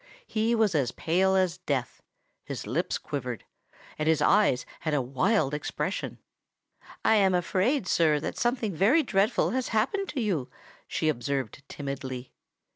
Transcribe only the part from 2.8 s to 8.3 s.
quivered—and his eyes had a wild expression. "I am afraid, sir,